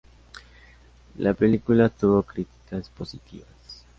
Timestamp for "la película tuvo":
1.19-2.23